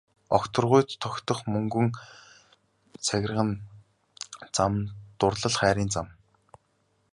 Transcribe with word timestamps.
Огторгуйд 0.35 0.89
тогтох 1.03 1.39
мөнгөн 1.53 1.87
цагирган 3.05 3.51
зам 4.55 4.73
дурлал 5.19 5.59
хайрын 5.61 5.89
зам. 5.97 6.07